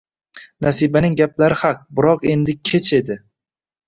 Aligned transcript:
Nasibaning 0.65 1.17
gaplari 1.19 1.57
haq, 1.63 1.83
biroq 1.99 2.25
endi 2.37 2.57
kech 2.71 2.91
edi 3.01 3.19